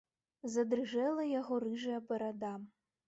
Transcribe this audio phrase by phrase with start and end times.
[0.53, 2.53] Задрыжэла яго рыжая барада.